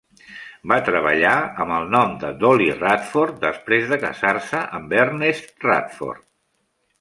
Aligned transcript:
Va 0.69 0.77
treballar 0.85 1.33
amb 1.65 1.75
el 1.75 1.85
nom 1.95 2.15
de 2.23 2.31
"Dollie 2.43 2.77
Radford" 2.79 3.37
després 3.45 3.85
de 3.93 4.01
casar-se 4.07 4.63
amb 4.79 4.97
Ernest 5.05 5.55
Radford. 5.69 6.27